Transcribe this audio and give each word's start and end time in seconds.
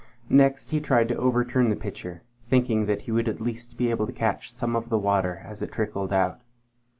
Next 0.31 0.71
he 0.71 0.79
tried 0.79 1.09
to 1.09 1.15
overturn 1.15 1.69
the 1.69 1.75
pitcher, 1.75 2.23
thinking 2.49 2.87
that 2.87 3.03
he 3.03 3.11
would 3.11 3.29
at 3.29 3.39
least 3.39 3.77
be 3.77 3.91
able 3.91 4.07
to 4.07 4.11
catch 4.11 4.51
some 4.51 4.75
of 4.75 4.89
the 4.89 4.97
water 4.97 5.43
as 5.45 5.61
it 5.61 5.71
trickled 5.71 6.11
out. 6.11 6.41